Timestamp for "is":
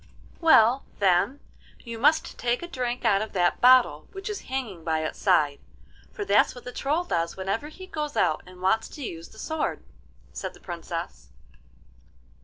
4.31-4.41